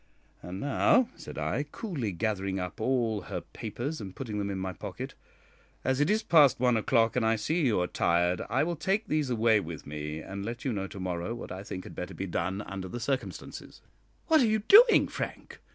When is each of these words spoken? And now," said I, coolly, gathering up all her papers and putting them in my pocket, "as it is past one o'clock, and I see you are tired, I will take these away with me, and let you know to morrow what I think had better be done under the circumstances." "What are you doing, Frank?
And 0.41 0.59
now," 0.59 1.09
said 1.15 1.37
I, 1.37 1.61
coolly, 1.61 2.11
gathering 2.11 2.59
up 2.59 2.81
all 2.81 3.21
her 3.29 3.39
papers 3.41 4.01
and 4.01 4.15
putting 4.15 4.39
them 4.39 4.49
in 4.49 4.57
my 4.57 4.73
pocket, 4.73 5.13
"as 5.83 5.99
it 5.99 6.09
is 6.09 6.23
past 6.23 6.59
one 6.59 6.75
o'clock, 6.75 7.15
and 7.15 7.23
I 7.23 7.35
see 7.35 7.67
you 7.67 7.79
are 7.81 7.85
tired, 7.85 8.41
I 8.49 8.63
will 8.63 8.75
take 8.75 9.05
these 9.05 9.29
away 9.29 9.59
with 9.59 9.85
me, 9.85 10.19
and 10.19 10.43
let 10.43 10.65
you 10.65 10.73
know 10.73 10.87
to 10.87 10.99
morrow 10.99 11.35
what 11.35 11.51
I 11.51 11.61
think 11.61 11.83
had 11.83 11.93
better 11.93 12.15
be 12.15 12.25
done 12.25 12.63
under 12.63 12.87
the 12.87 12.99
circumstances." 12.99 13.81
"What 14.25 14.41
are 14.41 14.47
you 14.47 14.63
doing, 14.67 15.07
Frank? 15.07 15.59